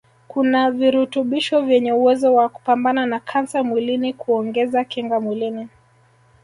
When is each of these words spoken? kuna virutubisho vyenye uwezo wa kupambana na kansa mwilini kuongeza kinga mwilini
kuna 0.27 0.59
virutubisho 0.71 1.61
vyenye 1.61 1.93
uwezo 1.93 2.33
wa 2.35 2.49
kupambana 2.49 3.05
na 3.05 3.19
kansa 3.19 3.63
mwilini 3.63 4.13
kuongeza 4.13 4.83
kinga 4.83 5.19
mwilini 5.19 5.67